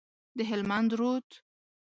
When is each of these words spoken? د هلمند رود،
د 0.37 0.39
هلمند 0.49 0.91
رود، 0.99 1.27